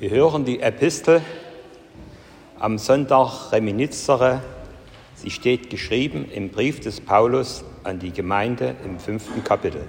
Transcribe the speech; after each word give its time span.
Wir 0.00 0.10
hören 0.10 0.44
die 0.44 0.60
Epistel 0.60 1.22
am 2.56 2.78
Sonntag 2.78 3.50
Reminitzere. 3.50 4.40
Sie 5.16 5.28
steht 5.28 5.70
geschrieben 5.70 6.30
im 6.30 6.50
Brief 6.50 6.78
des 6.78 7.00
Paulus 7.00 7.64
an 7.82 7.98
die 7.98 8.12
Gemeinde 8.12 8.76
im 8.84 9.00
fünften 9.00 9.42
Kapitel. 9.42 9.80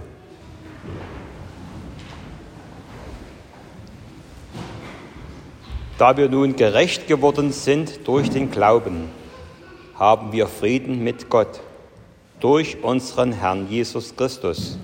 Da 6.00 6.18
wir 6.18 6.28
nun 6.28 6.55
gerecht 6.55 7.07
geworden 7.07 7.52
sind 7.52 8.07
durch 8.07 8.32
den 8.32 8.50
Glauben, 8.50 9.12
haben 9.94 10.32
wir 10.32 10.48
Frieden 10.48 11.04
mit 11.04 11.30
Gott 11.30 11.60
durch 12.39 12.84
unseren 12.84 13.32
Herrn 13.32 13.70
Jesus 13.70 14.16
Christus. 14.16 14.80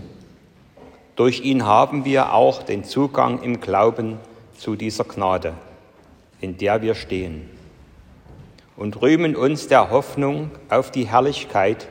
Durch 1.15 1.41
ihn 1.41 1.65
haben 1.65 2.05
wir 2.05 2.31
auch 2.31 2.61
den 2.61 2.83
Zugang 2.83 3.41
im 3.41 3.59
Glauben 3.59 4.19
zu 4.57 4.75
dieser 4.75 5.03
Gnade, 5.03 5.53
in 6.41 6.57
der 6.57 6.81
wir 6.81 6.95
stehen, 6.95 7.49
und 8.77 9.01
rühmen 9.01 9.35
uns 9.35 9.67
der 9.67 9.89
Hoffnung 9.89 10.51
auf 10.69 10.91
die 10.91 11.07
Herrlichkeit, 11.07 11.87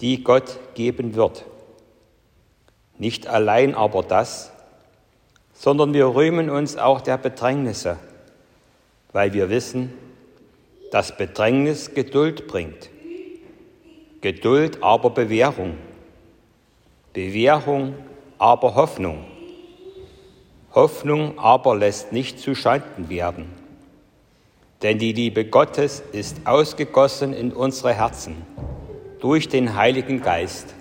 die 0.00 0.24
Gott 0.24 0.58
geben 0.74 1.14
wird. 1.14 1.44
Nicht 2.98 3.28
allein 3.28 3.74
aber 3.74 4.02
das, 4.02 4.50
sondern 5.54 5.94
wir 5.94 6.14
rühmen 6.14 6.50
uns 6.50 6.76
auch 6.76 7.00
der 7.00 7.18
Bedrängnisse, 7.18 7.98
weil 9.12 9.32
wir 9.32 9.48
wissen, 9.48 9.92
dass 10.90 11.16
Bedrängnis 11.16 11.94
Geduld 11.94 12.48
bringt, 12.48 12.90
Geduld 14.20 14.82
aber 14.82 15.10
Bewährung, 15.10 15.76
Bewährung 17.12 17.94
aber 18.38 18.74
Hoffnung 18.74 19.24
Hoffnung 20.78 21.40
aber 21.40 21.74
lässt 21.74 22.12
nicht 22.12 22.38
zu 22.38 22.54
Schanden 22.54 23.08
werden. 23.08 23.46
Denn 24.80 25.00
die 25.00 25.12
Liebe 25.12 25.44
Gottes 25.44 26.04
ist 26.12 26.46
ausgegossen 26.46 27.32
in 27.32 27.52
unsere 27.52 27.94
Herzen 27.94 28.46
durch 29.18 29.48
den 29.48 29.74
Heiligen 29.74 30.22
Geist, 30.22 30.76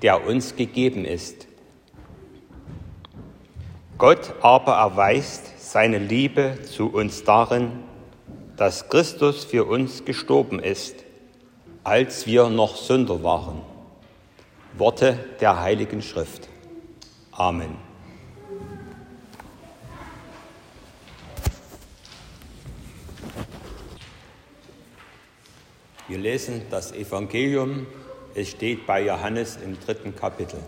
der 0.00 0.26
uns 0.26 0.56
gegeben 0.56 1.04
ist. 1.04 1.48
Gott 3.98 4.32
aber 4.40 4.72
erweist 4.72 5.70
seine 5.70 5.98
Liebe 5.98 6.56
zu 6.62 6.86
uns 6.86 7.24
darin, 7.24 7.72
dass 8.56 8.88
Christus 8.88 9.44
für 9.44 9.66
uns 9.66 10.06
gestorben 10.06 10.60
ist, 10.60 11.04
als 11.84 12.26
wir 12.26 12.48
noch 12.48 12.76
Sünder 12.76 13.22
waren. 13.22 13.60
Worte 14.78 15.18
der 15.42 15.60
Heiligen 15.60 16.00
Schrift. 16.00 16.48
Amen. 17.32 17.91
Wir 26.12 26.18
lesen 26.18 26.60
das 26.68 26.92
Evangelium, 26.92 27.86
es 28.34 28.50
steht 28.50 28.86
bei 28.86 29.02
Johannes 29.02 29.56
im 29.64 29.80
dritten 29.80 30.14
Kapitel. 30.14 30.58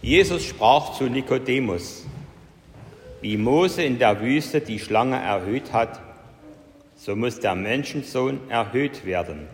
Jesus 0.00 0.46
sprach 0.46 0.94
zu 0.94 1.10
Nikodemus, 1.10 2.06
wie 3.20 3.36
Mose 3.36 3.82
in 3.82 3.98
der 3.98 4.18
Wüste 4.22 4.62
die 4.62 4.78
Schlange 4.78 5.20
erhöht 5.20 5.74
hat, 5.74 6.00
so 6.96 7.14
muss 7.14 7.38
der 7.38 7.54
Menschensohn 7.54 8.40
erhöht 8.48 9.04
werden, 9.04 9.46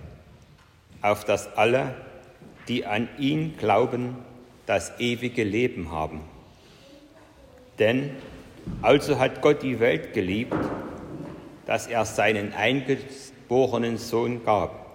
auf 1.03 1.25
dass 1.25 1.53
alle, 1.57 1.97
die 2.69 2.87
an 2.87 3.09
ihn 3.19 3.57
glauben, 3.59 4.15
das 4.67 4.93
ewige 5.01 5.43
Leben 5.43 5.91
haben. 5.91 6.21
Denn 7.81 8.13
also 8.83 9.19
hat 9.19 9.43
Gott 9.43 9.63
die 9.63 9.81
Welt 9.81 10.13
geliebt, 10.13 10.55
dass 11.67 11.87
er 11.87 12.05
seinen 12.05 12.53
eingeborenen 12.53 13.99
Sohn 13.99 14.45
gab, 14.45 14.87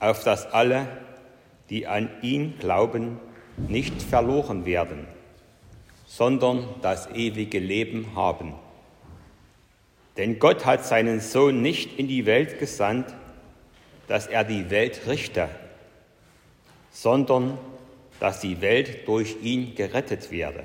auf 0.00 0.24
dass 0.24 0.46
alle, 0.46 0.88
die 1.70 1.86
an 1.86 2.10
ihn 2.22 2.58
glauben, 2.58 3.20
nicht 3.56 4.02
verloren 4.02 4.66
werden, 4.66 5.06
sondern 6.06 6.64
das 6.82 7.10
ewige 7.10 7.58
Leben 7.58 8.14
haben. 8.14 8.54
Denn 10.16 10.38
Gott 10.38 10.66
hat 10.66 10.84
seinen 10.84 11.20
Sohn 11.20 11.62
nicht 11.62 11.98
in 11.98 12.08
die 12.08 12.26
Welt 12.26 12.58
gesandt, 12.58 13.14
dass 14.08 14.26
er 14.26 14.44
die 14.44 14.68
Welt 14.70 15.02
richte, 15.06 15.48
sondern 16.90 17.58
dass 18.20 18.40
die 18.40 18.60
Welt 18.60 19.08
durch 19.08 19.36
ihn 19.42 19.74
gerettet 19.74 20.30
werde. 20.30 20.64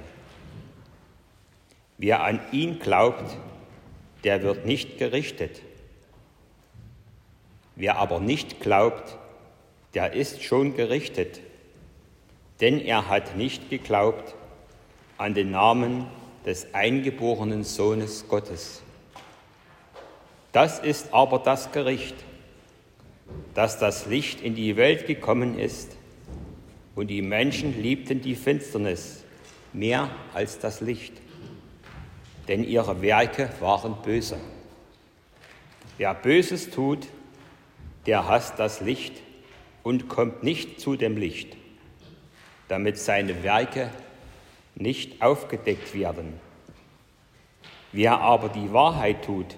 Wer 1.97 2.23
an 2.23 2.39
ihn 2.51 2.79
glaubt, 2.79 3.37
der 4.23 4.43
wird 4.43 4.65
nicht 4.65 4.97
gerichtet. 4.97 5.61
Wer 7.75 7.97
aber 7.97 8.19
nicht 8.19 8.59
glaubt, 8.59 9.17
der 9.93 10.13
ist 10.13 10.43
schon 10.43 10.75
gerichtet, 10.75 11.41
denn 12.61 12.79
er 12.79 13.07
hat 13.07 13.35
nicht 13.35 13.69
geglaubt 13.69 14.35
an 15.17 15.33
den 15.33 15.51
Namen 15.51 16.07
des 16.45 16.73
eingeborenen 16.73 17.63
Sohnes 17.63 18.27
Gottes. 18.27 18.81
Das 20.51 20.79
ist 20.79 21.13
aber 21.13 21.39
das 21.39 21.71
Gericht, 21.71 22.15
dass 23.53 23.79
das 23.79 24.05
Licht 24.05 24.41
in 24.41 24.55
die 24.55 24.75
Welt 24.75 25.07
gekommen 25.07 25.57
ist 25.57 25.97
und 26.95 27.07
die 27.07 27.21
Menschen 27.21 27.81
liebten 27.81 28.21
die 28.21 28.35
Finsternis 28.35 29.23
mehr 29.73 30.09
als 30.33 30.59
das 30.59 30.81
Licht 30.81 31.13
denn 32.47 32.63
ihre 32.63 33.01
Werke 33.01 33.49
waren 33.59 33.95
böse. 34.01 34.37
Wer 35.97 36.13
Böses 36.13 36.69
tut, 36.69 37.07
der 38.05 38.27
hasst 38.27 38.59
das 38.59 38.81
Licht 38.81 39.21
und 39.83 40.07
kommt 40.07 40.43
nicht 40.43 40.79
zu 40.79 40.95
dem 40.95 41.17
Licht, 41.17 41.57
damit 42.67 42.97
seine 42.97 43.43
Werke 43.43 43.89
nicht 44.75 45.21
aufgedeckt 45.21 45.93
werden. 45.93 46.39
Wer 47.91 48.19
aber 48.19 48.49
die 48.49 48.71
Wahrheit 48.73 49.25
tut, 49.25 49.55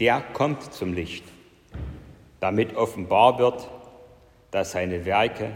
der 0.00 0.20
kommt 0.20 0.72
zum 0.72 0.94
Licht, 0.94 1.24
damit 2.40 2.76
offenbar 2.76 3.38
wird, 3.38 3.68
dass 4.50 4.72
seine 4.72 5.04
Werke 5.04 5.52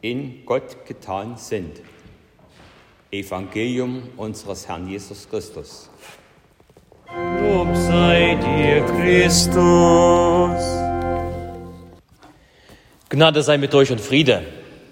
in 0.00 0.46
Gott 0.46 0.86
getan 0.86 1.36
sind. 1.36 1.80
Evangelium 3.12 4.08
unseres 4.16 4.66
Herrn 4.66 4.88
Jesus 4.88 5.28
Christus. 5.28 5.90
Lob 7.14 7.68
sei 7.76 8.36
dir, 8.36 8.82
Christus. 8.86 9.52
Gnade 13.10 13.42
sei 13.42 13.58
mit 13.58 13.74
euch 13.74 13.92
und 13.92 14.00
Friede 14.00 14.46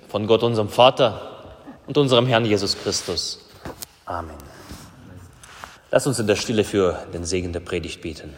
von 0.09 0.27
Gott, 0.27 0.43
unserem 0.43 0.69
Vater 0.69 1.57
und 1.87 1.97
unserem 1.97 2.27
Herrn 2.27 2.45
Jesus 2.45 2.77
Christus. 2.77 3.49
Amen. 4.05 4.37
Lass 5.91 6.07
uns 6.07 6.19
in 6.19 6.27
der 6.27 6.37
Stille 6.37 6.65
für 6.65 7.07
den 7.15 7.25
Segen 7.25 7.55
der 7.55 7.61
Predigt 7.61 8.03
beten. 8.03 8.35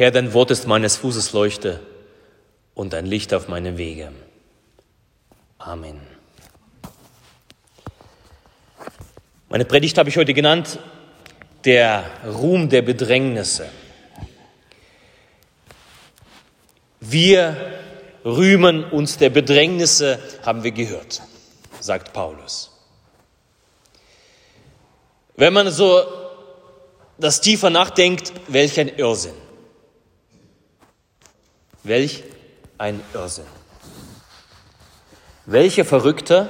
Herr, 0.00 0.10
dein 0.10 0.32
Wort 0.32 0.50
ist 0.50 0.66
meines 0.66 0.96
Fußes 0.96 1.34
Leuchte 1.34 1.78
und 2.72 2.94
ein 2.94 3.04
Licht 3.04 3.34
auf 3.34 3.48
meinem 3.48 3.76
Wege. 3.76 4.10
Amen. 5.58 6.00
Meine 9.50 9.66
Predigt 9.66 9.98
habe 9.98 10.08
ich 10.08 10.16
heute 10.16 10.32
genannt, 10.32 10.78
der 11.66 12.06
Ruhm 12.26 12.70
der 12.70 12.80
Bedrängnisse. 12.80 13.68
Wir 17.00 17.54
rühmen 18.24 18.84
uns 18.84 19.18
der 19.18 19.28
Bedrängnisse, 19.28 20.18
haben 20.46 20.64
wir 20.64 20.72
gehört, 20.72 21.20
sagt 21.78 22.14
Paulus. 22.14 22.70
Wenn 25.36 25.52
man 25.52 25.70
so 25.70 26.02
das 27.18 27.42
tiefer 27.42 27.68
nachdenkt, 27.68 28.32
welch 28.48 28.80
ein 28.80 28.88
Irrsinn. 28.88 29.49
Welch 31.82 32.24
ein 32.78 33.00
Irrsinn. 33.14 33.46
Welcher 35.46 35.84
Verrückter 35.84 36.48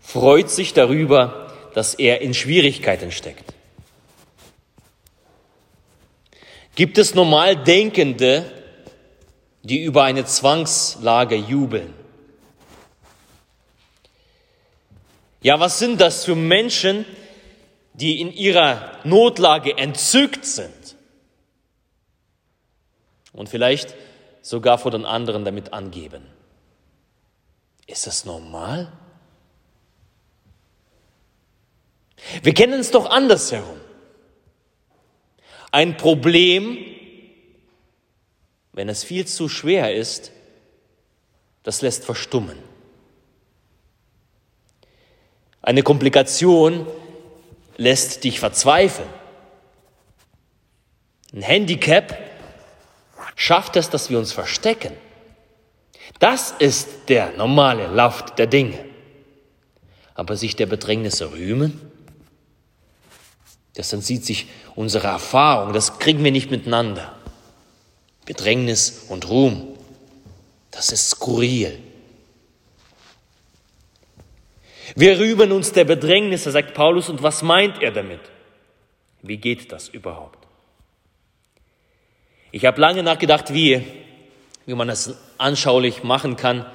freut 0.00 0.50
sich 0.50 0.72
darüber, 0.72 1.52
dass 1.74 1.94
er 1.94 2.20
in 2.22 2.34
Schwierigkeiten 2.34 3.12
steckt? 3.12 3.52
Gibt 6.74 6.96
es 6.96 7.14
normal 7.14 7.56
Denkende, 7.56 8.50
die 9.62 9.82
über 9.82 10.04
eine 10.04 10.24
Zwangslage 10.24 11.36
jubeln? 11.36 11.92
Ja, 15.42 15.60
was 15.60 15.78
sind 15.78 16.00
das 16.00 16.24
für 16.24 16.34
Menschen, 16.34 17.04
die 17.94 18.20
in 18.20 18.32
ihrer 18.32 18.98
Notlage 19.04 19.76
entzückt 19.76 20.46
sind 20.46 20.81
und 23.32 23.48
vielleicht 23.48 23.94
sogar 24.42 24.78
vor 24.78 24.90
den 24.90 25.04
anderen 25.04 25.44
damit 25.44 25.72
angeben. 25.72 26.26
Ist 27.86 28.06
das 28.06 28.24
normal? 28.24 28.92
Wir 32.42 32.54
kennen 32.54 32.80
es 32.80 32.90
doch 32.90 33.10
andersherum. 33.10 33.80
Ein 35.70 35.96
Problem, 35.96 36.78
wenn 38.72 38.88
es 38.88 39.04
viel 39.04 39.26
zu 39.26 39.48
schwer 39.48 39.94
ist, 39.94 40.32
das 41.62 41.82
lässt 41.82 42.04
verstummen. 42.04 42.58
Eine 45.60 45.82
Komplikation 45.82 46.86
lässt 47.76 48.24
dich 48.24 48.40
verzweifeln. 48.40 49.08
Ein 51.32 51.42
Handicap 51.42 52.31
schafft 53.36 53.76
es, 53.76 53.90
dass 53.90 54.10
wir 54.10 54.18
uns 54.18 54.32
verstecken. 54.32 54.92
Das 56.18 56.52
ist 56.58 57.08
der 57.08 57.32
normale 57.36 57.86
Lauf 57.86 58.34
der 58.34 58.46
Dinge. 58.46 58.84
Aber 60.14 60.36
sich 60.36 60.56
der 60.56 60.66
Bedrängnisse 60.66 61.32
rühmen, 61.32 61.80
das 63.74 63.92
entzieht 63.92 64.24
sich 64.24 64.46
unserer 64.74 65.08
Erfahrung, 65.08 65.72
das 65.72 65.98
kriegen 65.98 66.22
wir 66.22 66.32
nicht 66.32 66.50
miteinander. 66.50 67.14
Bedrängnis 68.26 69.06
und 69.08 69.28
Ruhm, 69.28 69.76
das 70.70 70.92
ist 70.92 71.10
skurril. 71.10 71.78
Wir 74.94 75.18
rühmen 75.18 75.52
uns 75.52 75.72
der 75.72 75.84
Bedrängnisse, 75.84 76.50
sagt 76.50 76.74
Paulus, 76.74 77.08
und 77.08 77.22
was 77.22 77.42
meint 77.42 77.80
er 77.80 77.92
damit? 77.92 78.20
Wie 79.22 79.38
geht 79.38 79.72
das 79.72 79.88
überhaupt? 79.88 80.41
Ich 82.54 82.66
habe 82.66 82.78
lange 82.82 83.02
nachgedacht, 83.02 83.54
wie, 83.54 83.82
wie 84.66 84.74
man 84.74 84.86
das 84.86 85.14
anschaulich 85.38 86.04
machen 86.04 86.36
kann, 86.36 86.66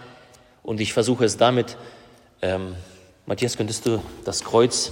und 0.63 0.81
ich 0.81 0.91
versuche 0.91 1.23
es 1.23 1.37
damit. 1.37 1.77
Ähm, 2.41 2.75
Matthias, 3.27 3.55
könntest 3.55 3.85
du 3.85 4.01
das 4.25 4.43
Kreuz, 4.43 4.91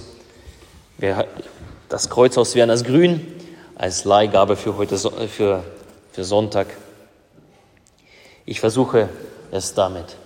das 1.88 2.08
Kreuz 2.08 2.38
aus 2.38 2.54
Werners 2.54 2.84
Grün 2.84 3.20
als 3.74 4.04
Leihgabe 4.04 4.54
für 4.54 4.76
heute, 4.76 4.96
für, 4.96 5.64
für 6.12 6.24
Sonntag. 6.24 6.68
Ich 8.44 8.60
versuche 8.60 9.08
es 9.50 9.74
damit. 9.74 10.16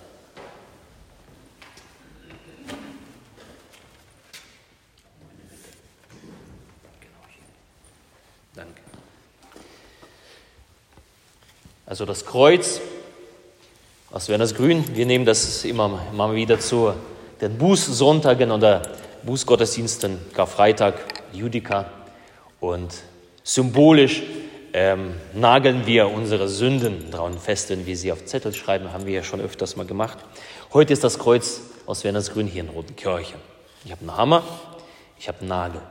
Also 11.91 12.05
das 12.05 12.25
Kreuz 12.25 12.79
aus 14.13 14.29
Werners 14.29 14.55
Grün, 14.55 14.95
wir 14.95 15.05
nehmen 15.05 15.25
das 15.25 15.65
immer, 15.65 15.99
immer 16.09 16.33
wieder 16.33 16.57
zu 16.57 16.93
den 17.41 17.57
Bußsonntagen 17.57 18.49
oder 18.49 18.81
Bußgottesdiensten, 19.23 20.17
Karfreitag, 20.33 20.93
Judika 21.33 21.91
und 22.61 22.93
symbolisch 23.43 24.23
ähm, 24.71 25.15
nageln 25.33 25.85
wir 25.85 26.07
unsere 26.07 26.47
Sünden 26.47 27.11
dran 27.11 27.37
fest, 27.37 27.71
wenn 27.71 27.85
wir 27.85 27.97
sie 27.97 28.13
auf 28.13 28.23
Zettel 28.23 28.53
schreiben, 28.53 28.93
haben 28.93 29.05
wir 29.05 29.15
ja 29.15 29.23
schon 29.23 29.41
öfters 29.41 29.75
mal 29.75 29.85
gemacht. 29.85 30.17
Heute 30.71 30.93
ist 30.93 31.03
das 31.03 31.19
Kreuz 31.19 31.59
aus 31.87 32.05
Werners 32.05 32.31
Grün 32.31 32.47
hier 32.47 32.61
in 32.61 32.69
Rotenkirche. 32.69 33.35
Ich 33.83 33.91
habe 33.91 33.99
einen 33.99 34.15
Hammer, 34.15 34.43
ich 35.19 35.27
habe 35.27 35.39
einen 35.39 35.49
Nagel. 35.49 35.81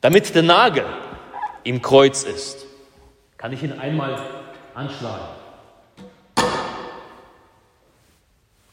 Damit 0.00 0.34
der 0.34 0.42
Nagel 0.42 0.84
im 1.64 1.82
Kreuz 1.82 2.22
ist, 2.22 2.66
kann 3.36 3.52
ich 3.52 3.62
ihn 3.62 3.78
einmal 3.78 4.20
anschlagen. 4.74 5.26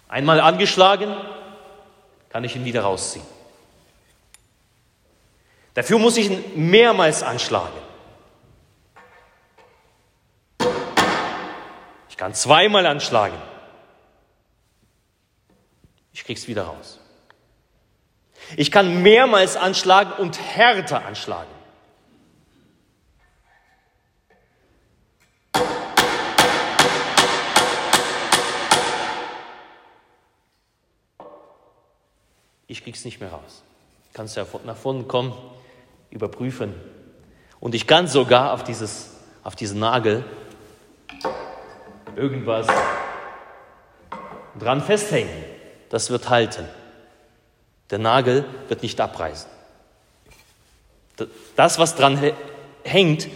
Einmal 0.07 0.39
angeschlagen, 0.39 1.15
kann 2.29 2.43
ich 2.43 2.55
ihn 2.55 2.65
wieder 2.65 2.81
rausziehen. 2.81 3.25
Dafür 5.73 5.99
muss 5.99 6.15
ich 6.17 6.29
ihn 6.29 6.69
mehrmals 6.69 7.21
anschlagen. 7.21 7.77
Ich 12.09 12.17
kann 12.17 12.33
zweimal 12.33 12.85
anschlagen. 12.85 13.35
Ich 16.13 16.23
krieg's 16.23 16.47
wieder 16.47 16.63
raus. 16.63 16.99
Ich 18.55 18.71
kann 18.71 19.01
mehrmals 19.01 19.57
anschlagen 19.57 20.13
und 20.13 20.39
härter 20.39 21.05
anschlagen. 21.05 21.54
Ich 32.67 32.83
krieg's 32.83 33.05
nicht 33.05 33.19
mehr 33.19 33.31
raus. 33.31 33.63
Kannst 34.13 34.37
ja 34.37 34.45
nach 34.65 34.77
vorne 34.77 35.03
kommen, 35.03 35.33
überprüfen. 36.09 36.73
Und 37.59 37.75
ich 37.75 37.87
kann 37.87 38.07
sogar 38.07 38.53
auf, 38.53 38.63
dieses, 38.63 39.11
auf 39.43 39.55
diesen 39.55 39.79
Nagel 39.79 40.23
irgendwas 42.15 42.67
dran 44.59 44.81
festhängen. 44.81 45.33
Das 45.89 46.09
wird 46.09 46.29
halten. 46.29 46.65
Der 47.89 47.99
Nagel 47.99 48.45
wird 48.67 48.81
nicht 48.81 48.99
abreißen. 48.99 49.49
Das, 51.55 51.79
was 51.79 51.95
dran 51.95 52.19
hängt, 52.83 53.27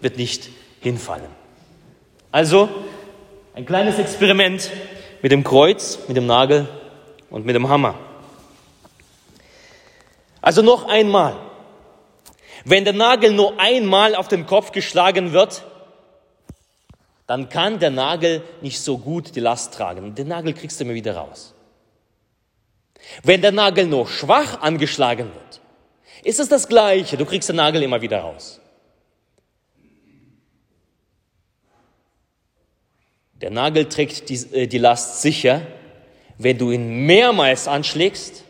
wird 0.00 0.16
nicht 0.16 0.48
hinfallen. 0.80 1.30
Also 2.32 2.68
ein 3.54 3.66
kleines 3.66 3.98
Experiment 3.98 4.70
mit 5.22 5.32
dem 5.32 5.44
Kreuz, 5.44 5.98
mit 6.08 6.16
dem 6.16 6.26
Nagel 6.26 6.68
und 7.30 7.44
mit 7.44 7.54
dem 7.54 7.68
Hammer. 7.68 7.94
Also 10.48 10.62
noch 10.62 10.88
einmal. 10.88 11.36
Wenn 12.64 12.84
der 12.84 12.94
Nagel 12.94 13.34
nur 13.34 13.60
einmal 13.60 14.14
auf 14.14 14.28
den 14.28 14.46
Kopf 14.46 14.72
geschlagen 14.72 15.34
wird, 15.34 15.62
dann 17.26 17.50
kann 17.50 17.78
der 17.80 17.90
Nagel 17.90 18.42
nicht 18.62 18.80
so 18.80 18.96
gut 18.96 19.36
die 19.36 19.40
Last 19.40 19.74
tragen. 19.74 20.14
Den 20.14 20.28
Nagel 20.28 20.54
kriegst 20.54 20.80
du 20.80 20.84
immer 20.84 20.94
wieder 20.94 21.16
raus. 21.16 21.52
Wenn 23.22 23.42
der 23.42 23.52
Nagel 23.52 23.88
nur 23.88 24.08
schwach 24.08 24.62
angeschlagen 24.62 25.26
wird, 25.34 25.60
ist 26.24 26.40
es 26.40 26.48
das 26.48 26.66
Gleiche. 26.66 27.18
Du 27.18 27.26
kriegst 27.26 27.50
den 27.50 27.56
Nagel 27.56 27.82
immer 27.82 28.00
wieder 28.00 28.20
raus. 28.20 28.58
Der 33.34 33.50
Nagel 33.50 33.86
trägt 33.90 34.30
die, 34.30 34.56
äh, 34.56 34.66
die 34.66 34.78
Last 34.78 35.20
sicher, 35.20 35.60
wenn 36.38 36.56
du 36.56 36.70
ihn 36.70 37.04
mehrmals 37.04 37.68
anschlägst 37.68 38.44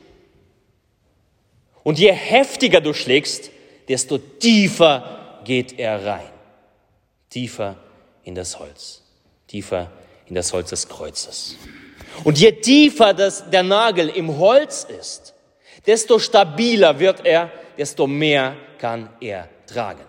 und 1.89 1.99
je 1.99 2.13
heftiger 2.13 2.83
du 2.83 2.93
schlägst, 2.93 3.51
desto 3.89 4.19
tiefer 4.19 5.41
geht 5.43 5.79
er 5.79 6.05
rein. 6.05 6.29
Tiefer 7.31 7.77
in 8.25 8.35
das 8.35 8.59
Holz. 8.59 9.03
Tiefer 9.47 9.91
in 10.27 10.35
das 10.35 10.53
Holz 10.53 10.69
des 10.69 10.87
Kreuzes. 10.87 11.57
Und 12.25 12.39
je 12.39 12.53
tiefer 12.53 13.15
das, 13.15 13.49
der 13.49 13.63
Nagel 13.63 14.11
im 14.11 14.37
Holz 14.37 14.87
ist, 15.01 15.33
desto 15.87 16.19
stabiler 16.19 16.99
wird 16.99 17.25
er, 17.25 17.51
desto 17.79 18.07
mehr 18.07 18.55
kann 18.77 19.09
er 19.19 19.49
tragen. 19.67 20.05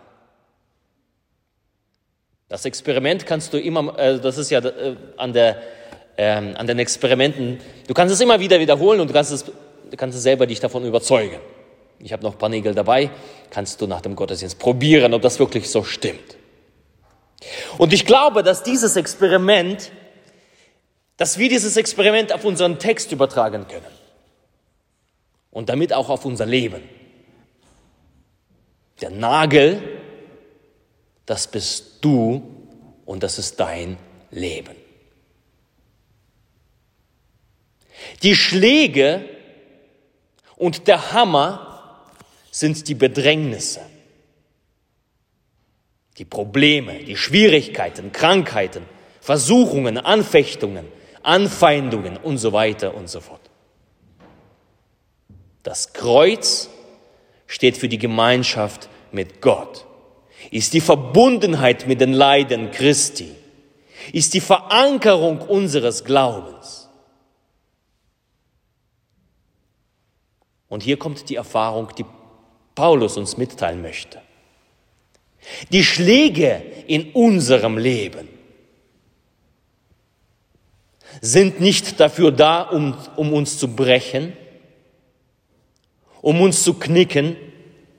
Das 2.49 2.65
Experiment 2.65 3.25
kannst 3.25 3.53
du 3.53 3.57
immer, 3.57 3.97
äh, 3.97 4.19
das 4.19 4.37
ist 4.37 4.49
ja 4.49 4.59
äh, 4.59 4.97
an, 5.15 5.31
der, 5.31 5.61
äh, 6.17 6.25
an 6.25 6.67
den 6.67 6.79
Experimenten, 6.79 7.61
du 7.87 7.93
kannst 7.93 8.13
es 8.13 8.19
immer 8.19 8.37
wieder 8.37 8.59
wiederholen 8.59 8.99
und 8.99 9.07
du 9.07 9.13
kannst 9.13 9.31
es, 9.31 9.45
du 9.45 9.95
kannst 9.95 10.17
es 10.17 10.23
selber 10.23 10.45
dich 10.45 10.59
davon 10.59 10.83
überzeugen. 10.83 11.39
Ich 11.99 12.13
habe 12.13 12.23
noch 12.23 12.33
ein 12.33 12.37
paar 12.37 12.49
Nägel 12.49 12.73
dabei. 12.73 13.11
Kannst 13.49 13.81
du 13.81 13.87
nach 13.87 14.01
dem 14.01 14.15
Gottesdienst 14.15 14.57
probieren, 14.57 15.13
ob 15.13 15.21
das 15.21 15.39
wirklich 15.39 15.69
so 15.69 15.83
stimmt. 15.83 16.37
Und 17.77 17.93
ich 17.93 18.05
glaube, 18.05 18.43
dass 18.43 18.63
dieses 18.63 18.95
Experiment, 18.95 19.91
dass 21.17 21.37
wir 21.37 21.49
dieses 21.49 21.77
Experiment 21.77 22.33
auf 22.33 22.45
unseren 22.45 22.79
Text 22.79 23.11
übertragen 23.11 23.67
können. 23.67 23.85
Und 25.51 25.69
damit 25.69 25.93
auch 25.93 26.09
auf 26.09 26.25
unser 26.25 26.45
Leben. 26.45 26.83
Der 29.01 29.09
Nagel, 29.09 29.81
das 31.25 31.47
bist 31.47 31.97
du 32.01 32.43
und 33.05 33.23
das 33.23 33.39
ist 33.39 33.59
dein 33.59 33.97
Leben. 34.31 34.75
Die 38.23 38.35
Schläge 38.35 39.25
und 40.55 40.87
der 40.87 41.13
Hammer 41.13 41.68
sind 42.59 42.89
die 42.89 42.95
Bedrängnisse, 42.95 43.79
die 46.17 46.25
Probleme, 46.25 47.05
die 47.05 47.15
Schwierigkeiten, 47.15 48.11
Krankheiten, 48.11 48.83
Versuchungen, 49.21 49.97
Anfechtungen, 49.97 50.85
Anfeindungen 51.23 52.17
und 52.17 52.37
so 52.37 52.51
weiter 52.51 52.95
und 52.95 53.09
so 53.09 53.21
fort. 53.21 53.39
Das 55.63 55.93
Kreuz 55.93 56.69
steht 57.47 57.77
für 57.77 57.87
die 57.87 57.97
Gemeinschaft 57.97 58.89
mit 59.13 59.39
Gott, 59.39 59.85
ist 60.51 60.73
die 60.73 60.81
Verbundenheit 60.81 61.87
mit 61.87 62.01
den 62.01 62.11
Leiden 62.11 62.71
Christi, 62.71 63.33
ist 64.11 64.33
die 64.33 64.41
Verankerung 64.41 65.39
unseres 65.39 66.03
Glaubens. 66.03 66.89
Und 70.67 70.83
hier 70.83 70.99
kommt 70.99 71.29
die 71.29 71.35
Erfahrung, 71.35 71.87
die 71.97 72.05
Paulus 72.79 73.17
uns 73.17 73.35
mitteilen 73.35 73.81
möchte. 73.81 74.21
Die 75.69 75.83
Schläge 75.83 76.63
in 76.87 77.11
unserem 77.11 77.77
Leben 77.77 78.29
sind 81.19 81.59
nicht 81.59 81.99
dafür 81.99 82.31
da, 82.31 82.61
um, 82.61 82.95
um 83.17 83.33
uns 83.33 83.59
zu 83.59 83.75
brechen, 83.75 84.31
um 86.21 86.39
uns 86.39 86.63
zu 86.63 86.73
knicken 86.75 87.35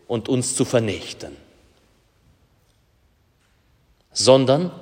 und 0.08 0.30
uns 0.30 0.56
zu 0.56 0.64
vernichten, 0.64 1.36
sondern 4.12 4.72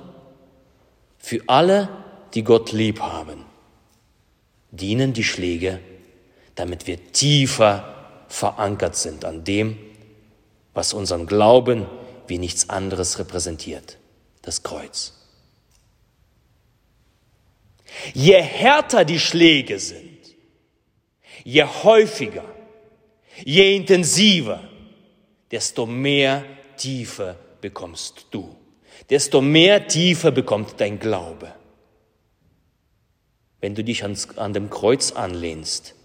für 1.17 1.41
alle, 1.47 1.89
die 2.35 2.45
Gott 2.45 2.71
lieb 2.71 3.01
haben, 3.01 3.43
dienen 4.71 5.11
die 5.11 5.25
Schläge, 5.25 5.81
damit 6.55 6.87
wir 6.87 7.11
tiefer 7.11 8.23
verankert 8.29 8.95
sind 8.95 9.25
an 9.25 9.43
dem, 9.43 9.88
was 10.73 10.93
unseren 10.93 11.25
Glauben 11.25 11.85
wie 12.27 12.37
nichts 12.37 12.69
anderes 12.69 13.19
repräsentiert, 13.19 13.97
das 14.41 14.63
Kreuz. 14.63 15.13
Je 18.13 18.41
härter 18.41 19.03
die 19.03 19.19
Schläge 19.19 19.79
sind, 19.79 20.35
je 21.43 21.63
häufiger, 21.63 22.45
je 23.43 23.75
intensiver, 23.75 24.63
desto 25.51 25.85
mehr 25.85 26.45
Tiefe 26.77 27.35
bekommst 27.61 28.27
du, 28.31 28.55
desto 29.09 29.41
mehr 29.41 29.87
Tiefe 29.87 30.31
bekommt 30.31 30.75
dein 30.77 30.99
Glaube. 30.99 31.53
Wenn 33.59 33.75
du 33.75 33.83
dich 33.83 34.03
ans, 34.03 34.37
an 34.37 34.53
dem 34.53 34.69
Kreuz 34.69 35.11
anlehnst, 35.11 35.95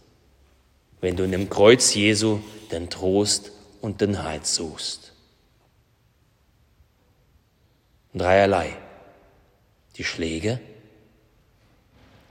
wenn 1.00 1.16
du 1.16 1.22
in 1.24 1.32
dem 1.32 1.50
Kreuz 1.50 1.94
Jesu 1.94 2.40
den 2.72 2.88
Trost 2.90 3.52
und 3.84 4.00
den 4.00 4.22
Halt 4.22 4.46
suchst. 4.46 5.12
Dreierlei. 8.14 8.74
Die 9.98 10.04
Schläge, 10.04 10.58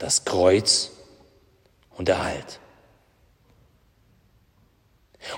das 0.00 0.24
Kreuz 0.24 0.90
und 1.96 2.08
der 2.08 2.24
Halt. 2.24 2.58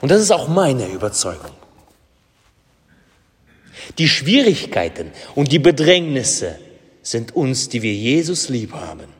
Und 0.01 0.11
das 0.11 0.23
ist 0.23 0.31
auch 0.31 0.49
meine 0.49 0.87
Überzeugung. 0.87 1.53
Die 3.99 4.09
Schwierigkeiten 4.09 5.13
und 5.35 5.53
die 5.53 5.59
Bedrängnisse 5.59 6.59
sind 7.03 7.37
uns, 7.37 7.69
die 7.69 7.83
wir 7.83 7.95
Jesus 7.95 8.49
lieb 8.49 8.73
haben, 8.73 9.13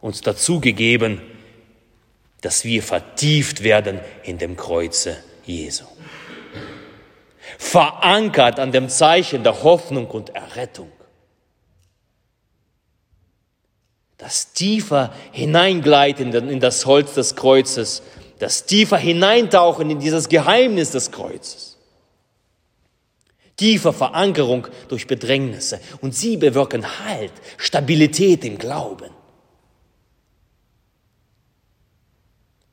uns 0.00 0.20
dazu 0.20 0.60
gegeben, 0.60 1.22
dass 2.40 2.64
wir 2.64 2.82
vertieft 2.82 3.62
werden 3.62 4.00
in 4.24 4.38
dem 4.38 4.56
Kreuze 4.56 5.16
Jesu. 5.48 5.84
Verankert 7.58 8.60
an 8.60 8.72
dem 8.72 8.88
Zeichen 8.88 9.42
der 9.42 9.62
Hoffnung 9.62 10.06
und 10.06 10.30
Errettung. 10.30 10.92
das 14.18 14.52
tiefer 14.52 15.14
hineingleiten 15.30 16.34
in 16.34 16.60
das 16.60 16.84
Holz 16.86 17.14
des 17.14 17.36
Kreuzes, 17.36 18.02
das 18.40 18.66
tiefer 18.66 18.98
hineintauchen 18.98 19.88
in 19.88 20.00
dieses 20.00 20.28
Geheimnis 20.28 20.90
des 20.90 21.12
Kreuzes. 21.12 21.76
Tiefer 23.56 23.92
Verankerung 23.92 24.68
durch 24.88 25.06
Bedrängnisse 25.06 25.80
und 26.00 26.14
sie 26.14 26.36
bewirken 26.36 26.84
Halt, 27.04 27.32
Stabilität 27.56 28.44
im 28.44 28.58
Glauben. 28.58 29.10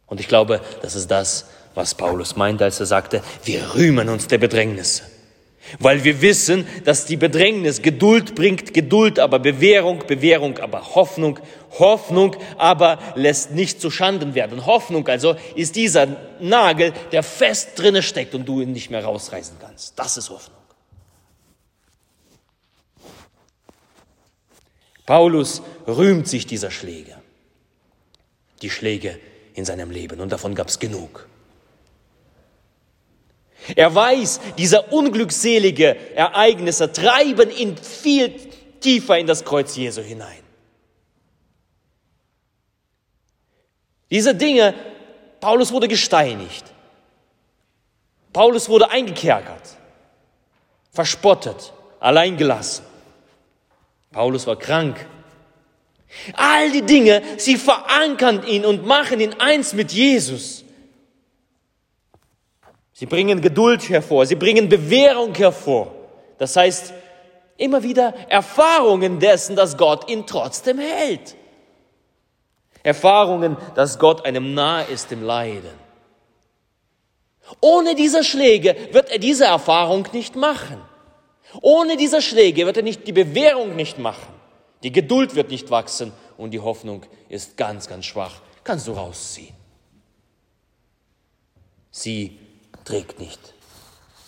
Und 0.08 0.20
ich 0.20 0.28
glaube, 0.28 0.62
das 0.82 0.96
ist 0.96 1.10
das, 1.10 1.48
was 1.76 1.94
Paulus 1.96 2.36
meinte, 2.36 2.64
als 2.64 2.80
er 2.80 2.86
sagte, 2.86 3.22
wir 3.44 3.76
rühmen 3.76 4.10
uns 4.10 4.28
der 4.28 4.38
Bedrängnisse. 4.38 5.04
Weil 5.80 6.04
wir 6.04 6.22
wissen, 6.22 6.68
dass 6.84 7.06
die 7.06 7.18
Bedrängnis 7.18 7.82
Geduld 7.82 8.36
bringt, 8.36 8.74
Geduld 8.74 9.18
aber 9.18 9.40
Bewährung, 9.40 10.04
Bewährung 10.06 10.60
aber 10.60 10.96
Hoffnung, 10.96 11.40
Hoffnung 11.80 12.36
aber 12.58 13.00
lässt 13.16 13.52
nicht 13.52 13.82
zu 13.82 13.90
Schanden 13.90 14.36
werden. 14.36 14.66
Hoffnung 14.66 15.08
also 15.08 15.36
ist 15.56 15.76
dieser 15.76 16.08
Nagel, 16.40 16.94
der 17.12 17.24
fest 17.24 17.72
drinne 17.76 18.04
steckt 18.04 18.36
und 18.36 18.46
du 18.46 18.62
ihn 18.62 18.74
nicht 18.74 18.92
mehr 18.92 19.04
rausreißen 19.04 19.58
kannst. 19.60 19.98
Das 19.98 20.18
ist 20.18 20.30
Hoffnung. 20.30 20.56
Paulus 25.06 25.62
rühmt 25.88 26.28
sich 26.28 26.46
dieser 26.48 26.72
Schläge. 26.72 27.16
Die 28.62 28.70
Schläge 28.70 29.20
in 29.54 29.66
seinem 29.66 29.92
Leben 29.92 30.20
und 30.20 30.32
davon 30.32 30.56
gab 30.56 30.70
es 30.70 30.80
genug. 30.80 31.28
Er 33.76 33.94
weiß, 33.94 34.42
diese 34.58 34.84
unglückselige 34.84 35.96
Ereignisse 36.16 36.92
treiben 36.92 37.50
ihn 37.50 37.78
viel 37.78 38.36
tiefer 38.80 39.18
in 39.18 39.26
das 39.26 39.44
Kreuz 39.44 39.76
Jesu 39.76 40.02
hinein. 40.02 40.44
Diese 44.12 44.36
Dinge, 44.36 44.76
Paulus 45.40 45.72
wurde 45.72 45.88
gesteinigt. 45.88 46.66
Paulus 48.34 48.68
wurde 48.68 48.92
eingekerkert, 48.92 49.78
verspottet, 50.92 51.72
alleingelassen. 52.02 52.86
Paulus 54.12 54.46
war 54.46 54.58
krank. 54.58 55.06
All 56.34 56.70
die 56.72 56.82
Dinge, 56.82 57.24
sie 57.38 57.56
verankern 57.56 58.46
ihn 58.46 58.66
und 58.66 58.86
machen 58.86 59.22
ihn 59.22 59.34
eins 59.40 59.74
mit 59.74 59.92
Jesus. 59.92 60.65
Sie 62.98 63.06
bringen 63.06 63.42
Geduld 63.42 63.90
hervor, 63.90 64.26
sie 64.26 64.36
bringen 64.36 64.70
Bewährung 64.70 65.36
hervor. 65.36 65.94
Das 66.38 66.56
heißt, 66.56 66.94
immer 67.58 67.84
wieder 67.84 68.14
Erfahrungen 68.30 69.20
dessen, 69.20 69.58
dass 69.58 69.76
Gott 69.76 70.10
ihn 70.10 70.26
trotzdem 70.26 70.80
hält. 70.80 71.36
Erfahrungen, 72.84 73.58
dass 73.76 74.00
Gott 74.00 74.26
einem 74.26 74.54
nahe 74.54 74.86
ist 74.86 75.12
im 75.12 75.24
Leiden. 75.24 75.74
Ohne 77.60 77.96
diese 77.96 78.24
Schläge 78.24 78.78
wird 78.94 79.10
er 79.10 79.20
diese 79.20 79.44
Erfahrung 79.44 80.08
nicht 80.14 80.38
machen. 80.38 80.82
Ohne 81.62 81.98
diese 81.98 82.22
Schläge 82.22 82.66
wird 82.66 82.78
er 82.78 82.84
nicht 82.84 83.06
die 83.08 83.12
Bewährung 83.12 83.76
nicht 83.76 84.00
machen. 84.00 84.34
Die 84.84 84.94
Geduld 84.94 85.36
wird 85.36 85.50
nicht 85.50 85.70
wachsen 85.70 86.14
und 86.38 86.52
die 86.52 86.62
Hoffnung 86.62 87.06
ist 87.28 87.58
ganz, 87.58 87.90
ganz 87.90 88.06
schwach. 88.06 88.42
Kannst 88.64 88.88
du 88.88 88.94
rausziehen. 88.94 89.54
Sie 91.92 92.40
trägt 92.86 93.20
nicht. 93.20 93.40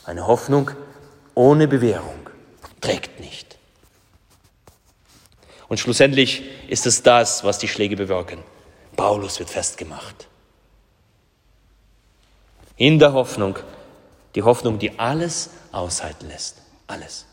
Eine 0.04 0.28
Hoffnung 0.28 0.72
ohne 1.36 1.68
Bewährung 1.68 2.30
trägt 2.82 3.20
nicht. 3.20 3.58
Und 5.68 5.80
schlussendlich 5.80 6.44
ist 6.68 6.86
es 6.86 7.04
das, 7.04 7.44
was 7.44 7.60
die 7.60 7.68
Schläge 7.68 7.96
bewirken. 7.96 8.40
Paulus 8.96 9.40
wird 9.40 9.50
festgemacht. 9.50 10.28
In 12.78 13.00
der 13.00 13.14
Hoffnung, 13.14 13.58
die 14.36 14.44
Hoffnung, 14.44 14.80
die 14.80 14.98
alles 15.00 15.50
aushalten 15.72 16.28
lässt. 16.28 16.62
Alles. 16.88 17.26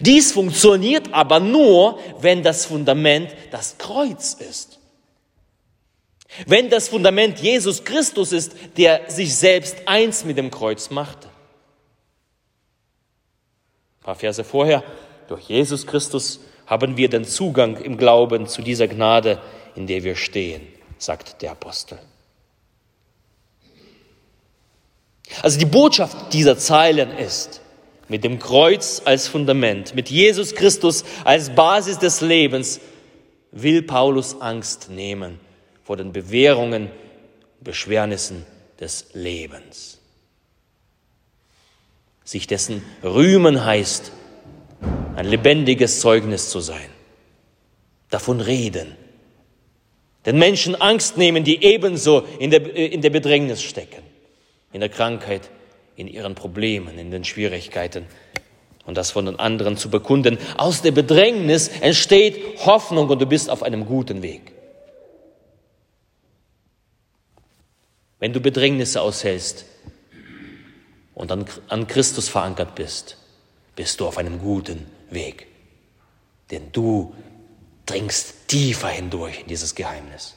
Dies 0.00 0.32
funktioniert 0.32 1.12
aber 1.12 1.38
nur, 1.40 1.98
wenn 2.20 2.42
das 2.42 2.66
Fundament 2.66 3.30
das 3.50 3.76
Kreuz 3.78 4.34
ist. 4.34 4.77
Wenn 6.46 6.70
das 6.70 6.88
Fundament 6.88 7.40
Jesus 7.40 7.84
Christus 7.84 8.32
ist, 8.32 8.52
der 8.76 9.10
sich 9.10 9.34
selbst 9.34 9.76
eins 9.86 10.24
mit 10.24 10.36
dem 10.36 10.50
Kreuz 10.50 10.90
machte. 10.90 11.28
Ein 14.00 14.04
paar 14.04 14.14
Verse 14.14 14.44
vorher, 14.44 14.84
durch 15.26 15.42
Jesus 15.42 15.86
Christus 15.86 16.40
haben 16.66 16.96
wir 16.96 17.08
den 17.08 17.24
Zugang 17.24 17.76
im 17.76 17.96
Glauben 17.96 18.46
zu 18.46 18.62
dieser 18.62 18.88
Gnade, 18.88 19.40
in 19.74 19.86
der 19.86 20.04
wir 20.04 20.16
stehen, 20.16 20.66
sagt 20.98 21.40
der 21.42 21.52
Apostel. 21.52 21.98
Also 25.42 25.58
die 25.58 25.66
Botschaft 25.66 26.32
dieser 26.32 26.58
Zeilen 26.58 27.10
ist, 27.16 27.60
mit 28.08 28.24
dem 28.24 28.38
Kreuz 28.38 29.02
als 29.04 29.28
Fundament, 29.28 29.94
mit 29.94 30.08
Jesus 30.08 30.54
Christus 30.54 31.04
als 31.24 31.54
Basis 31.54 31.98
des 31.98 32.22
Lebens, 32.22 32.80
will 33.50 33.82
Paulus 33.82 34.40
Angst 34.40 34.88
nehmen 34.90 35.38
vor 35.88 35.96
den 35.96 36.12
Bewährungen, 36.12 36.90
Beschwernissen 37.62 38.44
des 38.78 39.06
Lebens. 39.14 39.98
Sich 42.24 42.46
dessen 42.46 42.84
rühmen 43.02 43.64
heißt, 43.64 44.12
ein 45.16 45.24
lebendiges 45.24 46.00
Zeugnis 46.00 46.50
zu 46.50 46.60
sein. 46.60 46.90
Davon 48.10 48.42
reden. 48.42 48.96
Den 50.26 50.38
Menschen 50.38 50.74
Angst 50.74 51.16
nehmen, 51.16 51.42
die 51.42 51.64
ebenso 51.64 52.22
in 52.38 52.50
der, 52.50 52.76
äh, 52.76 52.88
in 52.88 53.00
der 53.00 53.08
Bedrängnis 53.08 53.62
stecken, 53.62 54.02
in 54.74 54.80
der 54.80 54.90
Krankheit, 54.90 55.48
in 55.96 56.06
ihren 56.06 56.34
Problemen, 56.34 56.98
in 56.98 57.10
den 57.10 57.24
Schwierigkeiten. 57.24 58.04
Und 58.84 58.98
das 58.98 59.10
von 59.10 59.24
den 59.24 59.38
anderen 59.38 59.78
zu 59.78 59.88
bekunden. 59.88 60.36
Aus 60.58 60.82
der 60.82 60.92
Bedrängnis 60.92 61.68
entsteht 61.68 62.58
Hoffnung 62.66 63.08
und 63.08 63.22
du 63.22 63.26
bist 63.26 63.48
auf 63.48 63.62
einem 63.62 63.86
guten 63.86 64.20
Weg. 64.20 64.57
Wenn 68.18 68.32
du 68.32 68.40
Bedrängnisse 68.40 69.00
aushältst 69.00 69.64
und 71.14 71.30
an, 71.30 71.46
an 71.68 71.86
Christus 71.86 72.28
verankert 72.28 72.74
bist, 72.74 73.16
bist 73.76 74.00
du 74.00 74.06
auf 74.06 74.18
einem 74.18 74.40
guten 74.40 74.86
Weg. 75.10 75.46
Denn 76.50 76.72
du 76.72 77.14
dringst 77.86 78.48
tiefer 78.48 78.88
hindurch 78.88 79.40
in 79.40 79.46
dieses 79.46 79.74
Geheimnis. 79.74 80.34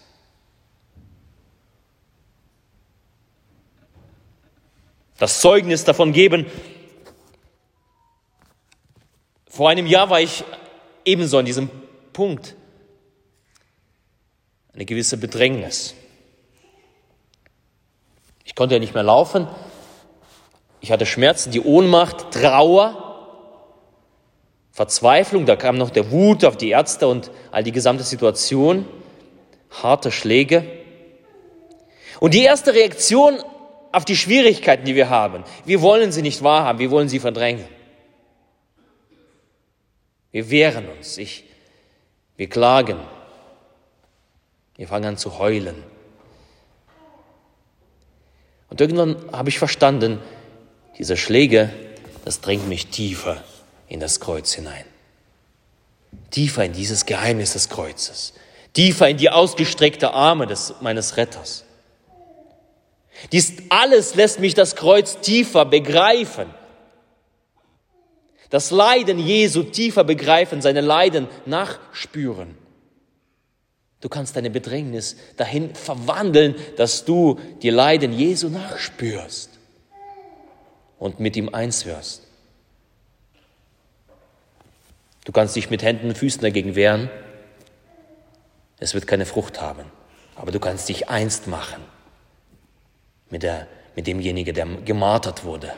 Das 5.17 5.39
Zeugnis 5.39 5.83
davon 5.83 6.13
geben. 6.13 6.47
Vor 9.47 9.69
einem 9.69 9.85
Jahr 9.85 10.09
war 10.09 10.19
ich 10.21 10.43
ebenso 11.05 11.37
an 11.37 11.45
diesem 11.45 11.69
Punkt. 12.13 12.55
Eine 14.73 14.85
gewisse 14.85 15.17
Bedrängnis. 15.17 15.93
Ich 18.51 18.55
konnte 18.55 18.75
ja 18.75 18.79
nicht 18.79 18.93
mehr 18.93 19.03
laufen. 19.03 19.47
Ich 20.81 20.91
hatte 20.91 21.05
Schmerzen, 21.05 21.51
die 21.51 21.61
Ohnmacht, 21.61 22.31
Trauer, 22.31 23.47
Verzweiflung. 24.71 25.45
Da 25.45 25.55
kam 25.55 25.77
noch 25.77 25.89
der 25.89 26.11
Wut 26.11 26.43
auf 26.43 26.57
die 26.57 26.71
Ärzte 26.71 27.07
und 27.07 27.31
all 27.51 27.63
die 27.63 27.71
gesamte 27.71 28.03
Situation. 28.03 28.85
Harte 29.81 30.11
Schläge. 30.11 30.65
Und 32.19 32.33
die 32.33 32.43
erste 32.43 32.73
Reaktion 32.73 33.41
auf 33.93 34.03
die 34.03 34.17
Schwierigkeiten, 34.17 34.83
die 34.83 34.95
wir 34.95 35.09
haben, 35.09 35.45
wir 35.63 35.81
wollen 35.81 36.11
sie 36.11 36.21
nicht 36.21 36.43
wahrhaben, 36.43 36.79
wir 36.79 36.91
wollen 36.91 37.07
sie 37.07 37.19
verdrängen. 37.19 37.63
Wir 40.31 40.49
wehren 40.49 40.89
uns, 40.89 41.17
ich, 41.17 41.45
wir 42.35 42.49
klagen, 42.49 42.99
wir 44.75 44.89
fangen 44.89 45.05
an 45.05 45.17
zu 45.17 45.39
heulen. 45.39 45.90
Und 48.71 48.79
irgendwann 48.79 49.17
habe 49.33 49.49
ich 49.49 49.59
verstanden, 49.59 50.19
diese 50.97 51.17
Schläge, 51.17 51.69
das 52.23 52.39
drängt 52.39 52.67
mich 52.69 52.87
tiefer 52.87 53.43
in 53.89 53.99
das 53.99 54.21
Kreuz 54.21 54.53
hinein. 54.53 54.85
Tiefer 56.31 56.63
in 56.63 56.71
dieses 56.71 57.05
Geheimnis 57.05 57.51
des 57.51 57.67
Kreuzes. 57.67 58.33
Tiefer 58.73 59.09
in 59.09 59.17
die 59.17 59.29
ausgestreckte 59.29 60.13
Arme 60.13 60.47
des, 60.47 60.75
meines 60.79 61.17
Retters. 61.17 61.65
Dies 63.33 63.53
alles 63.67 64.15
lässt 64.15 64.39
mich 64.39 64.53
das 64.53 64.77
Kreuz 64.77 65.19
tiefer 65.19 65.65
begreifen. 65.65 66.49
Das 68.49 68.71
Leiden 68.71 69.19
Jesu 69.19 69.63
tiefer 69.63 70.05
begreifen, 70.05 70.61
seine 70.61 70.81
Leiden 70.81 71.27
nachspüren. 71.45 72.57
Du 74.01 74.09
kannst 74.09 74.35
deine 74.35 74.49
Bedrängnis 74.49 75.15
dahin 75.37 75.75
verwandeln, 75.75 76.55
dass 76.75 77.05
du 77.05 77.39
die 77.61 77.69
Leiden 77.69 78.13
Jesu 78.13 78.49
nachspürst 78.49 79.51
und 80.97 81.19
mit 81.19 81.37
ihm 81.37 81.53
eins 81.53 81.85
wirst. 81.85 82.23
Du 85.23 85.31
kannst 85.31 85.55
dich 85.55 85.69
mit 85.69 85.83
Händen 85.83 86.09
und 86.09 86.17
Füßen 86.17 86.41
dagegen 86.41 86.73
wehren. 86.75 87.11
Es 88.79 88.95
wird 88.95 89.05
keine 89.05 89.27
Frucht 89.27 89.61
haben. 89.61 89.85
Aber 90.35 90.51
du 90.51 90.59
kannst 90.59 90.89
dich 90.89 91.09
einst 91.09 91.45
machen 91.45 91.83
mit, 93.29 93.43
der, 93.43 93.67
mit 93.95 94.07
demjenigen, 94.07 94.55
der 94.55 94.65
gemartert 94.65 95.43
wurde, 95.43 95.71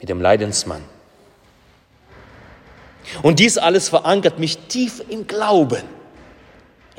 mit 0.00 0.08
dem 0.08 0.20
Leidensmann. 0.20 0.82
Und 3.22 3.38
dies 3.38 3.58
alles 3.58 3.88
verankert 3.88 4.40
mich 4.40 4.58
tief 4.66 5.04
im 5.08 5.28
Glauben 5.28 5.99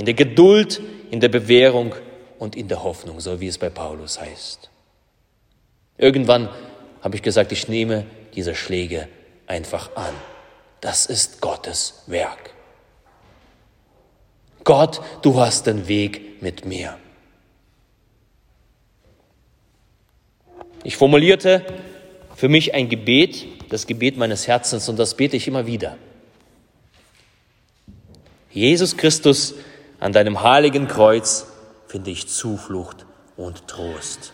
in 0.01 0.05
der 0.05 0.15
Geduld, 0.15 0.81
in 1.11 1.19
der 1.19 1.29
Bewährung 1.29 1.93
und 2.39 2.55
in 2.55 2.67
der 2.67 2.81
Hoffnung, 2.81 3.19
so 3.19 3.39
wie 3.39 3.45
es 3.45 3.59
bei 3.59 3.69
Paulus 3.69 4.19
heißt. 4.19 4.71
Irgendwann 5.99 6.49
habe 7.01 7.15
ich 7.15 7.21
gesagt, 7.21 7.51
ich 7.51 7.67
nehme 7.67 8.07
diese 8.33 8.55
Schläge 8.55 9.07
einfach 9.45 9.95
an. 9.95 10.15
Das 10.79 11.05
ist 11.05 11.39
Gottes 11.39 12.01
Werk. 12.07 12.49
Gott, 14.63 15.01
du 15.21 15.39
hast 15.39 15.67
den 15.67 15.87
Weg 15.87 16.41
mit 16.41 16.65
mir. 16.65 16.97
Ich 20.83 20.97
formulierte 20.97 21.63
für 22.35 22.49
mich 22.49 22.73
ein 22.73 22.89
Gebet, 22.89 23.45
das 23.69 23.85
Gebet 23.85 24.17
meines 24.17 24.47
Herzens, 24.47 24.89
und 24.89 24.97
das 24.97 25.15
bete 25.15 25.37
ich 25.37 25.47
immer 25.47 25.67
wieder. 25.67 25.95
Jesus 28.49 28.97
Christus, 28.97 29.53
an 30.01 30.13
deinem 30.13 30.41
heiligen 30.41 30.87
Kreuz 30.87 31.45
finde 31.85 32.09
ich 32.09 32.27
Zuflucht 32.27 33.05
und 33.37 33.67
Trost. 33.67 34.33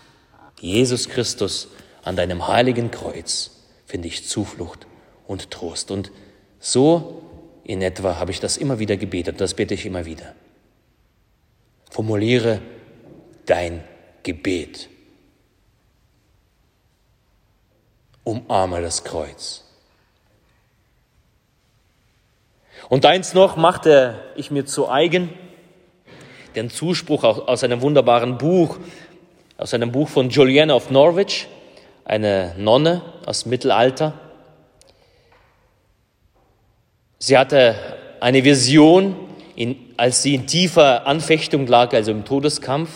Jesus 0.59 1.09
Christus, 1.09 1.67
an 2.03 2.15
deinem 2.15 2.47
heiligen 2.47 2.89
Kreuz 2.89 3.51
finde 3.85 4.07
ich 4.07 4.25
Zuflucht 4.27 4.87
und 5.27 5.51
Trost. 5.51 5.91
Und 5.91 6.11
so 6.59 7.21
in 7.65 7.81
etwa 7.81 8.15
habe 8.15 8.31
ich 8.31 8.39
das 8.39 8.55
immer 8.55 8.79
wieder 8.79 8.95
gebetet, 8.95 9.41
das 9.41 9.55
bete 9.55 9.73
ich 9.73 9.85
immer 9.85 10.05
wieder. 10.05 10.33
Formuliere 11.91 12.61
dein 13.45 13.83
Gebet. 14.23 14.87
Umarme 18.23 18.81
das 18.81 19.03
Kreuz. 19.03 19.65
Und 22.87 23.05
eins 23.05 23.33
noch 23.33 23.57
machte 23.57 24.31
ich 24.37 24.49
mir 24.49 24.65
zu 24.65 24.89
eigen, 24.89 25.29
den 26.57 26.69
Zuspruch 26.69 27.23
aus 27.23 27.63
einem 27.63 27.81
wunderbaren 27.81 28.37
Buch, 28.37 28.77
aus 29.57 29.73
einem 29.73 29.91
Buch 29.91 30.09
von 30.09 30.29
Juliana 30.29 30.73
of 30.73 30.89
Norwich, 30.89 31.47
eine 32.03 32.55
Nonne 32.57 33.01
aus 33.25 33.45
Mittelalter. 33.45 34.13
Sie 37.19 37.37
hatte 37.37 37.75
eine 38.19 38.43
Vision, 38.43 39.15
in, 39.55 39.75
als 39.97 40.23
sie 40.23 40.35
in 40.35 40.47
tiefer 40.47 41.05
Anfechtung 41.05 41.67
lag, 41.67 41.93
also 41.93 42.11
im 42.11 42.25
Todeskampf. 42.25 42.89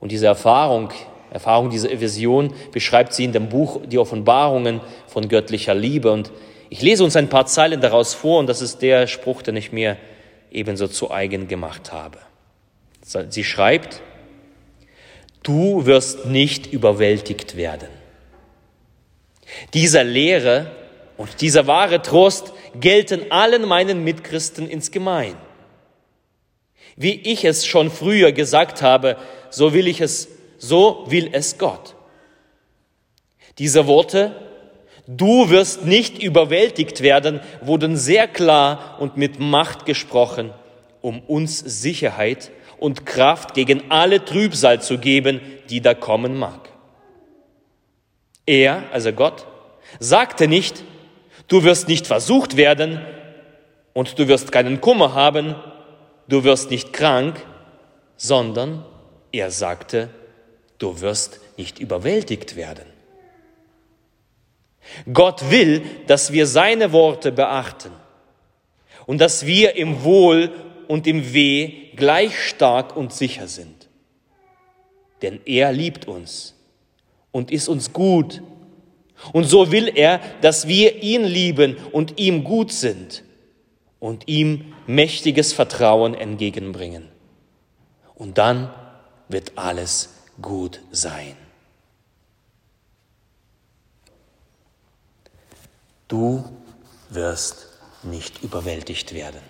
Und 0.00 0.10
diese 0.12 0.26
Erfahrung, 0.26 0.90
Erfahrung 1.30 1.70
dieser 1.70 2.00
Vision 2.00 2.54
beschreibt 2.72 3.12
sie 3.12 3.24
in 3.24 3.32
dem 3.32 3.48
Buch 3.48 3.80
Die 3.86 3.98
Offenbarungen 3.98 4.80
von 5.06 5.28
göttlicher 5.28 5.74
Liebe. 5.74 6.12
Und 6.12 6.30
ich 6.70 6.80
lese 6.80 7.04
uns 7.04 7.16
ein 7.16 7.28
paar 7.28 7.46
Zeilen 7.46 7.80
daraus 7.80 8.14
vor 8.14 8.38
und 8.38 8.46
das 8.46 8.62
ist 8.62 8.80
der 8.80 9.06
Spruch, 9.06 9.42
den 9.42 9.56
ich 9.56 9.72
mir 9.72 9.96
ebenso 10.50 10.86
zu 10.88 11.10
eigen 11.10 11.48
gemacht 11.48 11.92
habe. 11.92 12.18
Sie 13.04 13.44
schreibt, 13.44 14.00
du 15.42 15.84
wirst 15.84 16.24
nicht 16.24 16.72
überwältigt 16.72 17.54
werden. 17.54 17.88
Dieser 19.74 20.04
Lehre 20.04 20.70
und 21.18 21.42
dieser 21.42 21.66
wahre 21.66 22.00
Trost 22.00 22.54
gelten 22.80 23.30
allen 23.30 23.68
meinen 23.68 24.02
Mitchristen 24.04 24.70
insgemein. 24.70 25.36
Wie 26.96 27.12
ich 27.12 27.44
es 27.44 27.66
schon 27.66 27.90
früher 27.90 28.32
gesagt 28.32 28.80
habe, 28.80 29.18
so 29.50 29.74
will 29.74 29.86
ich 29.86 30.00
es, 30.00 30.28
so 30.56 31.04
will 31.08 31.28
es 31.32 31.58
Gott. 31.58 31.94
Diese 33.58 33.86
Worte, 33.86 34.34
du 35.06 35.50
wirst 35.50 35.84
nicht 35.84 36.22
überwältigt 36.22 37.02
werden, 37.02 37.40
wurden 37.60 37.98
sehr 37.98 38.26
klar 38.28 38.96
und 38.98 39.18
mit 39.18 39.38
Macht 39.40 39.84
gesprochen, 39.84 40.52
um 41.02 41.20
uns 41.20 41.58
Sicherheit 41.58 42.50
und 42.84 43.06
Kraft 43.06 43.54
gegen 43.54 43.90
alle 43.90 44.22
Trübsal 44.22 44.82
zu 44.82 44.98
geben, 44.98 45.40
die 45.70 45.80
da 45.80 45.94
kommen 45.94 46.38
mag. 46.38 46.68
Er, 48.44 48.82
also 48.92 49.10
Gott, 49.10 49.46
sagte 50.00 50.48
nicht, 50.48 50.84
du 51.48 51.64
wirst 51.64 51.88
nicht 51.88 52.06
versucht 52.06 52.58
werden 52.58 53.00
und 53.94 54.18
du 54.18 54.28
wirst 54.28 54.52
keinen 54.52 54.82
Kummer 54.82 55.14
haben, 55.14 55.54
du 56.28 56.44
wirst 56.44 56.70
nicht 56.70 56.92
krank, 56.92 57.40
sondern 58.18 58.84
er 59.32 59.50
sagte, 59.50 60.10
du 60.76 61.00
wirst 61.00 61.40
nicht 61.56 61.78
überwältigt 61.78 62.54
werden. 62.54 62.84
Gott 65.10 65.50
will, 65.50 65.86
dass 66.06 66.32
wir 66.34 66.46
seine 66.46 66.92
Worte 66.92 67.32
beachten 67.32 67.92
und 69.06 69.22
dass 69.22 69.46
wir 69.46 69.76
im 69.76 70.04
Wohl 70.04 70.52
und 70.88 71.06
im 71.06 71.32
Weh 71.32 71.90
gleich 71.96 72.38
stark 72.38 72.96
und 72.96 73.12
sicher 73.12 73.48
sind. 73.48 73.88
Denn 75.22 75.40
er 75.44 75.72
liebt 75.72 76.06
uns 76.06 76.54
und 77.32 77.50
ist 77.50 77.68
uns 77.68 77.92
gut. 77.92 78.42
Und 79.32 79.44
so 79.44 79.72
will 79.72 79.90
er, 79.94 80.20
dass 80.40 80.68
wir 80.68 81.02
ihn 81.02 81.24
lieben 81.24 81.76
und 81.92 82.18
ihm 82.20 82.44
gut 82.44 82.72
sind 82.72 83.24
und 84.00 84.28
ihm 84.28 84.74
mächtiges 84.86 85.52
Vertrauen 85.52 86.14
entgegenbringen. 86.14 87.08
Und 88.14 88.38
dann 88.38 88.72
wird 89.28 89.52
alles 89.56 90.10
gut 90.40 90.80
sein. 90.90 91.36
Du 96.08 96.44
wirst 97.10 97.68
nicht 98.02 98.42
überwältigt 98.42 99.14
werden. 99.14 99.40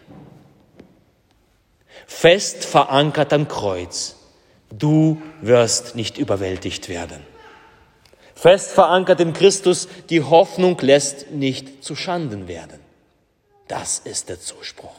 Fest 2.07 2.65
verankert 2.65 3.33
am 3.33 3.49
Kreuz, 3.49 4.17
du 4.71 5.21
wirst 5.41 5.95
nicht 5.95 6.19
überwältigt 6.19 6.89
werden. 6.89 7.25
Fest 8.35 8.73
verankert 8.73 9.21
in 9.21 9.33
Christus, 9.33 9.89
die 10.11 10.23
Hoffnung 10.23 10.79
lässt 10.81 11.31
nicht 11.31 11.85
zu 11.85 11.97
Schanden 11.97 12.49
werden. 12.49 12.81
Das 13.69 14.01
ist 14.01 14.29
der 14.29 14.41
Zuspruch. 14.41 14.95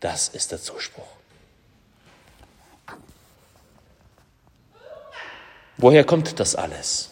Das 0.00 0.28
ist 0.28 0.52
der 0.52 0.60
Zuspruch. 0.60 1.06
Woher 5.78 6.04
kommt 6.04 6.38
das 6.38 6.54
alles? 6.54 7.10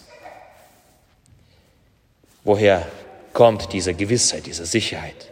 Woher 2.44 2.86
kommt 3.32 3.72
diese 3.72 3.94
Gewissheit, 3.94 4.46
diese 4.46 4.66
Sicherheit? 4.66 5.31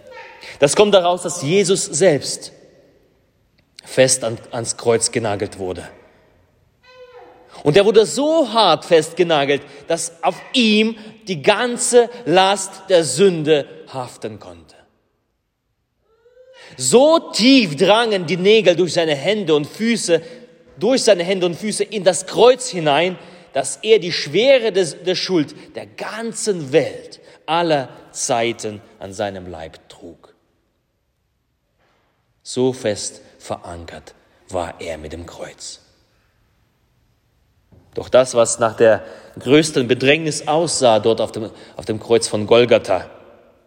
Das 0.61 0.77
kommt 0.77 0.95
daraus, 0.95 1.23
dass 1.23 1.43
Jesus 1.43 1.85
selbst 1.85 2.53
fest 3.83 4.23
an, 4.23 4.39
ans 4.53 4.77
Kreuz 4.77 5.11
genagelt 5.11 5.59
wurde. 5.59 5.89
Und 7.65 7.77
er 7.77 7.85
wurde 7.85 8.07
so 8.07 8.53
hart 8.53 8.85
festgenagelt, 8.85 9.63
dass 9.89 10.23
auf 10.23 10.41
ihm 10.53 10.97
die 11.27 11.43
ganze 11.43 12.09
Last 12.27 12.83
der 12.89 13.05
Sünde 13.05 13.67
haften 13.93 14.39
konnte. 14.39 14.77
So 16.77 17.19
tief 17.33 17.75
drangen 17.77 18.27
die 18.27 18.37
Nägel 18.37 18.77
durch 18.77 18.93
seine 18.93 19.15
Hände 19.15 19.55
und 19.55 19.67
Füße, 19.67 20.23
durch 20.79 21.03
seine 21.03 21.25
Hände 21.25 21.47
und 21.47 21.57
Füße 21.57 21.85
in 21.85 22.05
das 22.05 22.27
Kreuz 22.27 22.69
hinein, 22.69 23.19
dass 23.55 23.79
er 23.83 23.99
die 23.99 24.13
Schwere 24.13 24.73
des, 24.73 25.03
der 25.03 25.17
Schuld 25.17 25.55
der 25.75 25.87
ganzen 25.87 26.73
Welt 26.73 27.21
aller 27.47 27.89
Zeiten 28.13 28.81
an 28.99 29.13
seinem 29.13 29.51
Leib. 29.51 29.90
So 32.53 32.73
fest 32.73 33.21
verankert 33.39 34.13
war 34.49 34.81
er 34.81 34.99
mit 34.99 35.13
dem 35.13 35.25
Kreuz. 35.25 35.79
Doch 37.95 38.09
das, 38.09 38.35
was 38.35 38.59
nach 38.59 38.77
der 38.77 39.05
größten 39.39 39.87
Bedrängnis 39.87 40.49
aussah 40.49 40.99
dort 40.99 41.21
auf 41.21 41.31
dem, 41.31 41.51
auf 41.77 41.85
dem 41.85 42.01
Kreuz 42.01 42.27
von 42.27 42.49
Golgatha, 42.49 43.09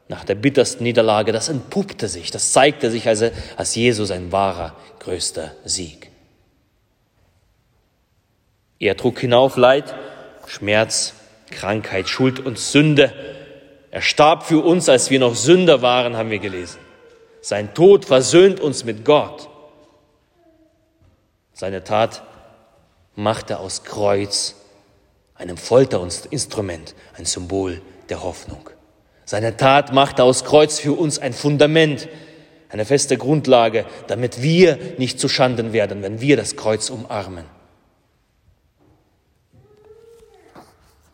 nach 0.10 0.26
der 0.26 0.36
bittersten 0.36 0.84
Niederlage, 0.84 1.32
das 1.32 1.48
entpuppte 1.48 2.10
sich, 2.10 2.30
das 2.30 2.52
zeigte 2.52 2.92
sich 2.92 3.08
als, 3.08 3.24
als 3.56 3.74
Jesus 3.74 4.12
ein 4.12 4.34
wahrer, 4.34 4.76
größter 5.00 5.54
Sieg. 5.64 6.12
Er 8.80 8.98
trug 8.98 9.18
hinauf 9.18 9.56
Leid, 9.56 9.96
Schmerz, 10.46 11.14
Krankheit, 11.52 12.10
Schuld 12.10 12.46
und 12.46 12.60
Sünde. 12.60 13.14
Er 13.92 14.02
starb 14.02 14.44
für 14.44 14.62
uns, 14.62 14.90
als 14.90 15.10
wir 15.10 15.22
noch 15.22 15.36
Sünder 15.36 15.82
waren, 15.82 16.18
haben 16.18 16.32
wir 16.32 16.40
gelesen. 16.40 16.83
Sein 17.44 17.74
Tod 17.74 18.06
versöhnt 18.06 18.62
uns 18.62 18.86
mit 18.86 19.04
Gott. 19.04 19.50
Seine 21.52 21.84
Tat 21.84 22.24
machte 23.16 23.60
aus 23.60 23.84
Kreuz 23.84 24.56
einem 25.36 25.58
Folterinstrument, 25.58 26.96
ein 27.18 27.26
Symbol 27.26 27.82
der 28.08 28.24
Hoffnung. 28.24 28.70
Seine 29.26 29.58
Tat 29.58 29.92
machte 29.92 30.24
aus 30.24 30.46
Kreuz 30.46 30.80
für 30.80 30.94
uns 30.94 31.20
ein 31.20 31.34
Fundament, 31.34 32.08
eine 32.70 32.86
feste 32.86 33.18
Grundlage, 33.18 33.86
damit 34.08 34.42
wir 34.42 34.80
nicht 34.98 35.20
zu 35.20 35.28
Schanden 35.28 35.74
werden, 35.74 36.02
wenn 36.02 36.22
wir 36.22 36.38
das 36.38 36.56
Kreuz 36.56 36.90
umarmen. 36.90 37.44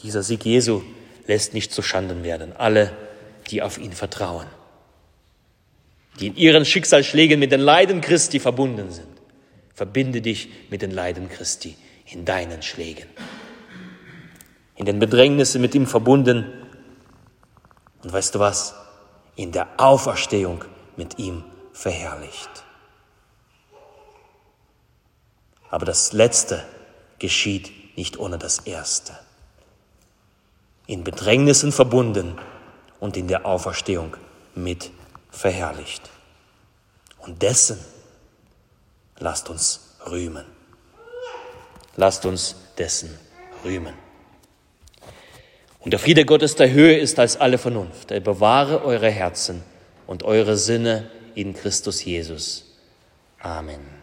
Dieser 0.04 0.22
Sieg 0.22 0.46
Jesu 0.46 0.84
lässt 1.26 1.56
nicht 1.56 1.74
zu 1.74 1.82
Schanden 1.82 2.24
werden, 2.24 2.56
alle, 2.56 2.96
die 3.50 3.64
auf 3.64 3.80
ihn 3.80 3.94
vertrauen, 3.94 4.46
die 6.20 6.28
in 6.28 6.36
ihren 6.36 6.66
Schicksalsschlägen 6.66 7.40
mit 7.40 7.52
den 7.52 7.62
Leiden 7.62 8.02
Christi 8.02 8.40
verbunden 8.40 8.92
sind. 8.92 9.08
Verbinde 9.74 10.22
dich 10.22 10.50
mit 10.70 10.82
den 10.82 10.92
Leiden 10.92 11.30
Christi 11.30 11.78
in 12.06 12.26
deinen 12.26 12.62
Schlägen, 12.62 13.08
in 14.76 14.86
den 14.86 15.00
Bedrängnissen 15.00 15.62
mit 15.62 15.76
ihm 15.76 15.88
verbunden. 15.88 16.46
Und 18.04 18.12
weißt 18.12 18.36
du 18.36 18.40
was? 18.40 18.76
In 19.36 19.52
der 19.52 19.68
Auferstehung 19.78 20.66
mit 20.98 21.20
ihm 21.20 21.44
verherrlicht. 21.72 22.50
Aber 25.70 25.86
das 25.86 26.14
Letzte 26.14 26.66
geschieht 27.20 27.72
nicht 27.96 28.18
ohne 28.18 28.38
das 28.38 28.60
Erste. 28.60 29.18
In 30.88 31.04
Bedrängnissen 31.04 31.72
verbunden 31.72 32.38
und 33.00 33.16
in 33.16 33.28
der 33.28 33.46
Auferstehung 33.46 34.18
mit 34.56 34.92
verherrlicht. 35.30 36.10
Und 37.20 37.42
dessen 37.42 37.80
lasst 39.18 39.50
uns 39.50 39.96
rühmen. 40.10 40.46
Lasst 41.96 42.26
uns 42.26 42.56
dessen 42.78 43.18
rühmen. 43.64 43.94
Und 45.80 45.92
der 45.92 46.00
Friede 46.00 46.26
Gottes 46.26 46.56
der 46.56 46.72
Höhe 46.72 46.98
ist 46.98 47.20
als 47.20 47.38
alle 47.38 47.58
Vernunft. 47.58 48.12
Er 48.12 48.20
bewahre 48.20 48.84
eure 48.84 49.10
Herzen 49.10 49.64
und 50.08 50.24
eure 50.24 50.58
Sinne 50.58 51.10
in 51.36 51.54
Christus 51.54 52.04
Jesus. 52.04 52.66
Amen. 53.40 53.99